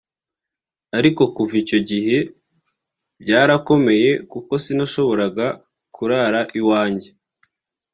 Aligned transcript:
Ati 0.97 1.09
«Kuva 1.35 1.55
icyo 1.63 1.79
gihe 1.89 2.17
byarakomeye 3.23 4.09
kuko 4.31 4.51
sinshobora 4.63 5.25
kurara 5.95 6.41
iwanjye 6.59 7.09